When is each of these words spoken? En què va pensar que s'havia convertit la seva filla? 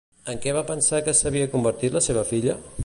En 0.31 0.39
què 0.45 0.53
va 0.57 0.63
pensar 0.71 1.03
que 1.09 1.15
s'havia 1.21 1.51
convertit 1.53 1.99
la 1.99 2.05
seva 2.09 2.27
filla? 2.35 2.57